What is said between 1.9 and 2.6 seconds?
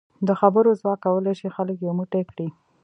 موټی کړي.